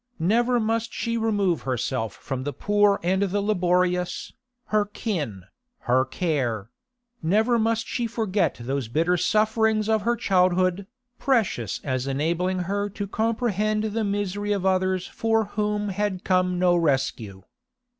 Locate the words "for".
15.05-15.45